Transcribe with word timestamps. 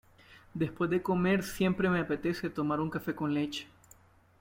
Después 0.55 0.89
de 0.89 1.03
comer 1.03 1.43
siempre 1.43 1.87
me 1.87 1.99
apetece 1.99 2.49
tomarme 2.49 2.85
un 2.85 2.89
café 2.89 3.13
con 3.13 3.35
leche. 3.35 3.67